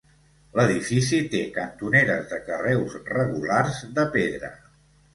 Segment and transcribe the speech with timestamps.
[0.59, 4.55] L'edifici té cantoneres de carreus regulars de pedra.